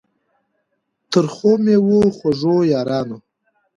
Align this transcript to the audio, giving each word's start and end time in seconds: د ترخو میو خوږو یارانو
د 1.03 1.03
ترخو 1.11 1.51
میو 1.63 1.99
خوږو 2.17 2.57
یارانو 2.73 3.17